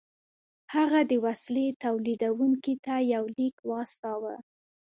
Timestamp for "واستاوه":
3.69-4.35